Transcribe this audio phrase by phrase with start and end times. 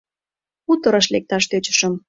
[0.65, 1.93] хуторыш лекташ тӧчышым.